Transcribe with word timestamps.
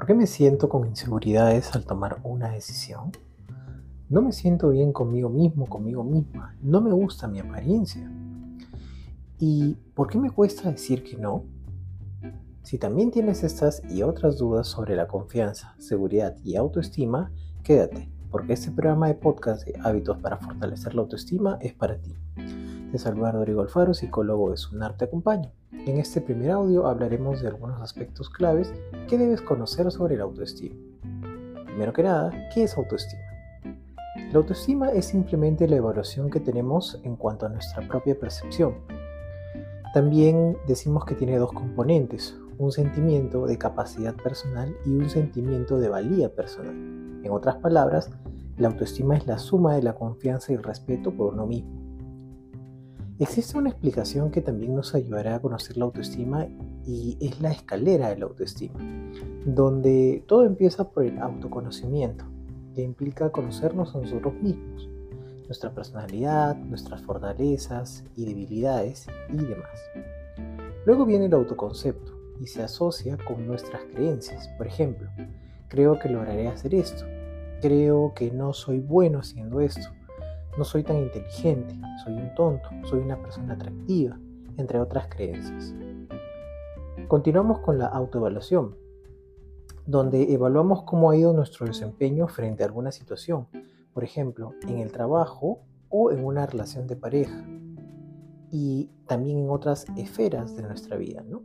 ¿Por 0.00 0.06
qué 0.06 0.14
me 0.14 0.26
siento 0.26 0.70
con 0.70 0.86
inseguridades 0.86 1.76
al 1.76 1.84
tomar 1.84 2.20
una 2.24 2.52
decisión? 2.52 3.12
No 4.08 4.22
me 4.22 4.32
siento 4.32 4.70
bien 4.70 4.94
conmigo 4.94 5.28
mismo, 5.28 5.66
conmigo 5.66 6.02
misma. 6.02 6.56
No 6.62 6.80
me 6.80 6.90
gusta 6.90 7.28
mi 7.28 7.38
apariencia. 7.38 8.10
¿Y 9.38 9.74
por 9.92 10.08
qué 10.08 10.16
me 10.16 10.30
cuesta 10.30 10.70
decir 10.70 11.04
que 11.04 11.18
no? 11.18 11.44
Si 12.62 12.78
también 12.78 13.10
tienes 13.10 13.44
estas 13.44 13.82
y 13.90 14.02
otras 14.02 14.38
dudas 14.38 14.68
sobre 14.68 14.96
la 14.96 15.06
confianza, 15.06 15.74
seguridad 15.76 16.34
y 16.44 16.56
autoestima, 16.56 17.30
quédate, 17.62 18.10
porque 18.30 18.54
este 18.54 18.70
programa 18.70 19.08
de 19.08 19.16
podcast 19.16 19.66
de 19.66 19.78
hábitos 19.84 20.16
para 20.16 20.38
fortalecer 20.38 20.94
la 20.94 21.02
autoestima 21.02 21.58
es 21.60 21.74
para 21.74 21.98
ti. 21.98 22.16
Te 22.90 22.96
saluda 22.96 23.32
Rodrigo 23.32 23.60
Alfaro, 23.60 23.92
psicólogo 23.92 24.50
de 24.50 24.56
SUNAR 24.56 24.96
Te 24.96 25.04
Acompaño. 25.04 25.52
En 25.86 25.98
este 25.98 26.20
primer 26.20 26.50
audio 26.50 26.86
hablaremos 26.86 27.40
de 27.40 27.48
algunos 27.48 27.80
aspectos 27.80 28.28
claves 28.28 28.70
que 29.08 29.16
debes 29.16 29.40
conocer 29.40 29.90
sobre 29.90 30.14
la 30.14 30.24
autoestima. 30.24 30.76
Primero 31.64 31.94
que 31.94 32.02
nada, 32.02 32.30
¿qué 32.52 32.64
es 32.64 32.76
autoestima? 32.76 33.22
La 34.30 34.38
autoestima 34.38 34.90
es 34.90 35.06
simplemente 35.06 35.66
la 35.66 35.76
evaluación 35.76 36.28
que 36.28 36.38
tenemos 36.38 37.00
en 37.02 37.16
cuanto 37.16 37.46
a 37.46 37.48
nuestra 37.48 37.88
propia 37.88 38.18
percepción. 38.18 38.74
También 39.94 40.58
decimos 40.66 41.06
que 41.06 41.14
tiene 41.14 41.38
dos 41.38 41.52
componentes, 41.52 42.36
un 42.58 42.72
sentimiento 42.72 43.46
de 43.46 43.56
capacidad 43.56 44.14
personal 44.14 44.76
y 44.84 44.90
un 44.90 45.08
sentimiento 45.08 45.80
de 45.80 45.88
valía 45.88 46.28
personal. 46.34 46.74
En 47.24 47.30
otras 47.30 47.56
palabras, 47.56 48.10
la 48.58 48.68
autoestima 48.68 49.16
es 49.16 49.26
la 49.26 49.38
suma 49.38 49.74
de 49.76 49.82
la 49.82 49.94
confianza 49.94 50.52
y 50.52 50.56
el 50.56 50.62
respeto 50.62 51.10
por 51.10 51.32
uno 51.32 51.46
mismo. 51.46 51.89
Existe 53.20 53.58
una 53.58 53.68
explicación 53.68 54.30
que 54.30 54.40
también 54.40 54.74
nos 54.74 54.94
ayudará 54.94 55.34
a 55.34 55.40
conocer 55.40 55.76
la 55.76 55.84
autoestima 55.84 56.46
y 56.86 57.18
es 57.20 57.38
la 57.42 57.52
escalera 57.52 58.08
de 58.08 58.16
la 58.16 58.24
autoestima, 58.24 58.80
donde 59.44 60.24
todo 60.26 60.46
empieza 60.46 60.88
por 60.88 61.04
el 61.04 61.18
autoconocimiento, 61.18 62.24
que 62.74 62.80
implica 62.80 63.30
conocernos 63.30 63.94
a 63.94 63.98
nosotros 63.98 64.32
mismos, 64.40 64.88
nuestra 65.44 65.70
personalidad, 65.74 66.56
nuestras 66.56 67.02
fortalezas 67.02 68.04
y 68.16 68.24
debilidades 68.24 69.06
y 69.28 69.36
demás. 69.36 69.78
Luego 70.86 71.04
viene 71.04 71.26
el 71.26 71.34
autoconcepto 71.34 72.18
y 72.40 72.46
se 72.46 72.62
asocia 72.62 73.18
con 73.18 73.46
nuestras 73.46 73.82
creencias. 73.92 74.48
Por 74.56 74.66
ejemplo, 74.66 75.10
creo 75.68 75.98
que 75.98 76.08
lograré 76.08 76.48
hacer 76.48 76.74
esto, 76.74 77.04
creo 77.60 78.14
que 78.14 78.30
no 78.30 78.54
soy 78.54 78.80
bueno 78.80 79.18
haciendo 79.18 79.60
esto, 79.60 79.90
no 80.60 80.64
soy 80.66 80.82
tan 80.82 80.98
inteligente, 80.98 81.74
soy 82.04 82.12
un 82.12 82.34
tonto, 82.34 82.68
soy 82.84 83.00
una 83.00 83.16
persona 83.16 83.54
atractiva, 83.54 84.20
entre 84.58 84.78
otras 84.78 85.08
creencias. 85.08 85.74
Continuamos 87.08 87.60
con 87.60 87.78
la 87.78 87.86
autoevaluación, 87.86 88.76
donde 89.86 90.34
evaluamos 90.34 90.82
cómo 90.82 91.10
ha 91.10 91.16
ido 91.16 91.32
nuestro 91.32 91.64
desempeño 91.64 92.28
frente 92.28 92.62
a 92.62 92.66
alguna 92.66 92.92
situación, 92.92 93.46
por 93.94 94.04
ejemplo, 94.04 94.52
en 94.68 94.80
el 94.80 94.92
trabajo 94.92 95.60
o 95.88 96.10
en 96.10 96.22
una 96.26 96.44
relación 96.44 96.86
de 96.86 96.96
pareja, 96.96 97.42
y 98.50 98.90
también 99.06 99.38
en 99.38 99.48
otras 99.48 99.86
esferas 99.96 100.56
de 100.56 100.62
nuestra 100.64 100.98
vida. 100.98 101.24
¿no? 101.26 101.40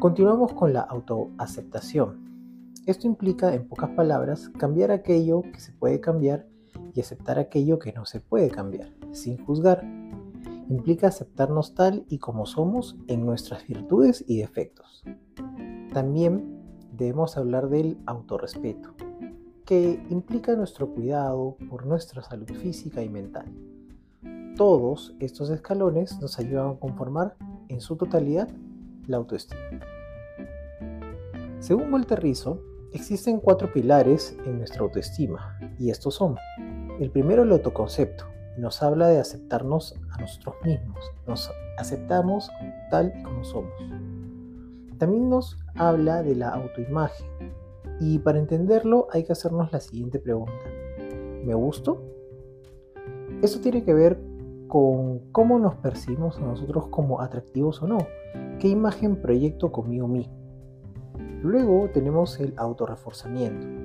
Continuamos 0.00 0.54
con 0.54 0.72
la 0.72 0.80
autoaceptación. 0.80 2.72
Esto 2.86 3.06
implica, 3.06 3.54
en 3.54 3.68
pocas 3.68 3.90
palabras, 3.90 4.48
cambiar 4.56 4.92
aquello 4.92 5.42
que 5.42 5.60
se 5.60 5.72
puede 5.72 6.00
cambiar 6.00 6.46
y 6.98 7.00
aceptar 7.00 7.38
aquello 7.38 7.78
que 7.78 7.92
no 7.92 8.04
se 8.06 8.18
puede 8.18 8.50
cambiar, 8.50 8.92
sin 9.12 9.38
juzgar. 9.44 9.84
Implica 10.68 11.06
aceptarnos 11.06 11.72
tal 11.76 12.04
y 12.08 12.18
como 12.18 12.44
somos 12.44 12.96
en 13.06 13.24
nuestras 13.24 13.64
virtudes 13.68 14.24
y 14.26 14.38
defectos. 14.38 15.04
También 15.92 16.60
debemos 16.92 17.36
hablar 17.36 17.68
del 17.68 17.98
autorrespeto, 18.04 18.96
que 19.64 20.04
implica 20.10 20.56
nuestro 20.56 20.92
cuidado 20.92 21.56
por 21.70 21.86
nuestra 21.86 22.20
salud 22.24 22.50
física 22.50 23.00
y 23.00 23.08
mental. 23.08 23.46
Todos 24.56 25.14
estos 25.20 25.50
escalones 25.50 26.20
nos 26.20 26.36
ayudan 26.40 26.70
a 26.70 26.78
conformar 26.80 27.36
en 27.68 27.80
su 27.80 27.94
totalidad 27.94 28.48
la 29.06 29.18
autoestima. 29.18 29.60
Según 31.60 31.92
Walter 31.92 32.20
Rizzo, 32.20 32.60
existen 32.92 33.38
cuatro 33.38 33.72
pilares 33.72 34.36
en 34.44 34.58
nuestra 34.58 34.82
autoestima, 34.82 35.56
y 35.78 35.90
estos 35.90 36.16
son 36.16 36.34
el 37.00 37.10
primero, 37.10 37.42
el 37.42 37.52
autoconcepto. 37.52 38.24
Nos 38.56 38.82
habla 38.82 39.08
de 39.08 39.20
aceptarnos 39.20 39.94
a 40.10 40.20
nosotros 40.20 40.56
mismos. 40.64 40.98
Nos 41.26 41.50
aceptamos 41.76 42.50
tal 42.90 43.12
y 43.16 43.22
como 43.22 43.44
somos. 43.44 43.72
También 44.98 45.28
nos 45.28 45.56
habla 45.76 46.22
de 46.22 46.34
la 46.34 46.50
autoimagen. 46.50 47.26
Y 48.00 48.18
para 48.18 48.38
entenderlo 48.38 49.06
hay 49.12 49.24
que 49.24 49.32
hacernos 49.32 49.72
la 49.72 49.80
siguiente 49.80 50.18
pregunta. 50.18 50.64
¿Me 51.44 51.54
gusto? 51.54 52.02
Esto 53.42 53.60
tiene 53.60 53.84
que 53.84 53.94
ver 53.94 54.18
con 54.66 55.20
cómo 55.30 55.58
nos 55.58 55.76
percibimos 55.76 56.36
a 56.38 56.40
nosotros 56.40 56.88
como 56.88 57.20
atractivos 57.20 57.80
o 57.82 57.86
no. 57.86 57.98
¿Qué 58.58 58.68
imagen 58.68 59.16
proyecto 59.22 59.70
conmigo 59.70 60.08
mismo? 60.08 60.34
Luego 61.42 61.88
tenemos 61.92 62.40
el 62.40 62.54
autorreforzamiento 62.56 63.77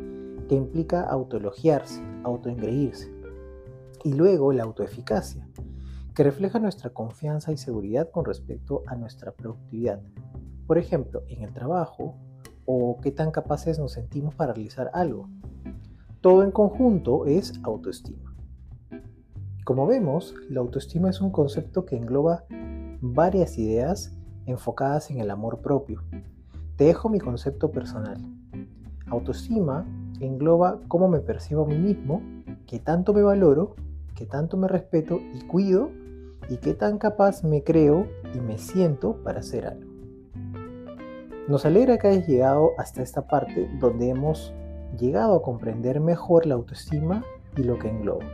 que 0.54 0.58
implica 0.58 1.02
autoelogiarse, 1.02 2.00
autoengreírse. 2.24 3.12
Y 4.04 4.14
luego 4.14 4.54
la 4.54 4.62
autoeficacia, 4.62 5.50
que 6.14 6.22
refleja 6.22 6.60
nuestra 6.60 6.92
confianza 6.92 7.52
y 7.52 7.58
seguridad 7.58 8.12
con 8.12 8.24
respecto 8.24 8.84
a 8.86 8.94
nuestra 8.94 9.32
productividad. 9.32 10.00
Por 10.68 10.78
ejemplo, 10.78 11.24
en 11.28 11.42
el 11.42 11.54
trabajo 11.54 12.20
o 12.68 13.00
qué 13.02 13.12
tan 13.12 13.32
capaces 13.32 13.80
nos 13.80 13.94
sentimos 13.94 14.36
para 14.36 14.54
realizar 14.54 14.92
algo. 14.94 15.28
Todo 16.22 16.44
en 16.44 16.52
conjunto 16.52 17.26
es 17.26 17.60
autoestima. 17.64 18.36
Como 19.66 19.88
vemos, 19.88 20.36
la 20.52 20.60
autoestima 20.60 21.10
es 21.10 21.20
un 21.20 21.32
concepto 21.32 21.84
que 21.84 21.98
engloba 21.98 22.46
varias 23.02 23.58
ideas 23.58 24.16
enfocadas 24.46 25.10
en 25.10 25.20
el 25.20 25.32
amor 25.32 25.62
propio. 25.62 26.04
Te 26.76 26.84
dejo 26.84 27.10
mi 27.10 27.20
concepto 27.20 27.72
personal. 27.72 28.22
Autoestima 29.08 29.84
engloba 30.28 30.80
cómo 30.88 31.08
me 31.08 31.20
percibo 31.20 31.64
a 31.64 31.68
mí 31.68 31.78
mismo, 31.78 32.22
qué 32.68 32.80
tanto 32.80 33.14
me 33.14 33.24
valoro, 33.24 33.76
qué 34.16 34.26
tanto 34.26 34.58
me 34.58 34.68
respeto 34.68 35.20
y 35.34 35.46
cuido 35.46 35.90
y 36.50 36.58
qué 36.58 36.74
tan 36.74 36.98
capaz 36.98 37.44
me 37.44 37.64
creo 37.64 38.08
y 38.34 38.40
me 38.40 38.58
siento 38.58 39.18
para 39.24 39.40
hacer 39.40 39.68
algo. 39.68 39.92
Nos 41.48 41.66
alegra 41.66 41.98
que 41.98 42.08
hayas 42.08 42.28
llegado 42.28 42.72
hasta 42.78 43.02
esta 43.02 43.28
parte 43.28 43.70
donde 43.80 44.10
hemos 44.10 44.54
llegado 44.98 45.36
a 45.36 45.42
comprender 45.42 46.00
mejor 46.00 46.46
la 46.46 46.56
autoestima 46.56 47.24
y 47.58 47.64
lo 47.64 47.78
que 47.80 47.90
engloba. 47.90 48.26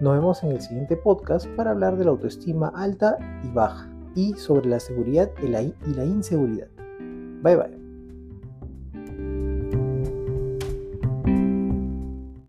Nos 0.00 0.14
vemos 0.14 0.42
en 0.44 0.52
el 0.52 0.60
siguiente 0.60 0.96
podcast 0.96 1.46
para 1.56 1.72
hablar 1.72 1.96
de 1.96 2.04
la 2.04 2.10
autoestima 2.10 2.72
alta 2.74 3.18
y 3.44 3.48
baja 3.48 3.90
y 4.14 4.34
sobre 4.34 4.68
la 4.68 4.80
seguridad 4.80 5.30
y 5.42 5.48
la, 5.48 5.62
inseguridad. 6.04 6.68
Bye 7.42 7.56
bye. 7.56 7.77